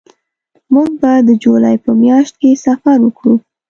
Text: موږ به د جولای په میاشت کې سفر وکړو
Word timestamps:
موږ 0.73 0.89
به 1.01 1.11
د 1.27 1.29
جولای 1.43 1.75
په 1.83 1.91
میاشت 2.01 2.33
کې 2.41 2.61
سفر 2.65 2.97
وکړو 3.01 3.35